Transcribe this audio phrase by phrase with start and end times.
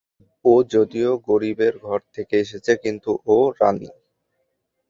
[0.45, 3.89] ও যদিও গরিবের ঘর থেকে এসেছে, কিন্তু ও রানী।